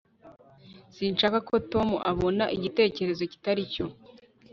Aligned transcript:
sinshaka 0.95 1.37
ko 1.49 1.55
tom 1.71 1.89
abona 2.11 2.43
igitekerezo 2.57 3.23
kitari 3.31 3.61
cyo 3.73 3.85